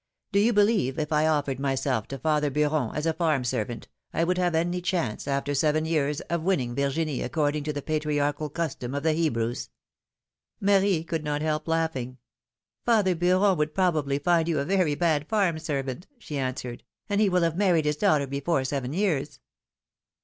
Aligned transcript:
Do 0.31 0.39
you 0.39 0.51
believe 0.51 0.97
if 0.97 1.11
I 1.13 1.27
offered 1.27 1.59
myself 1.59 2.07
to 2.07 2.17
father 2.17 2.49
Beuron, 2.49 2.91
as 2.95 3.05
a 3.05 3.13
farm 3.13 3.43
servant, 3.43 3.87
I 4.11 4.25
Avould 4.25 4.37
have 4.37 4.55
any 4.55 4.81
chance, 4.81 5.27
after 5.27 5.53
seven 5.53 5.85
years, 5.85 6.21
of 6.21 6.41
winning 6.41 6.73
Virginie 6.73 7.21
according 7.21 7.63
to 7.65 7.71
the 7.71 7.83
patriarchal 7.83 8.49
custom 8.49 8.95
of 8.95 9.03
the 9.03 9.13
Hebrews? 9.13 9.69
Marie 10.59 11.03
could 11.03 11.23
not 11.23 11.43
help 11.43 11.67
laughing. 11.67 12.17
Father 12.83 13.13
Beuron 13.15 13.55
would 13.59 13.75
probably 13.75 14.17
find 14.17 14.47
you 14.47 14.57
a 14.57 14.65
very 14.65 14.95
bad 14.95 15.29
farm 15.29 15.59
servant,'^ 15.59 16.05
she 16.17 16.35
answered; 16.35 16.83
and 17.07 17.21
he 17.21 17.29
will 17.29 17.43
have 17.43 17.55
married 17.55 17.85
his 17.85 17.95
daughter 17.97 18.25
before 18.25 18.63
seven 18.63 18.93
years." 18.93 19.39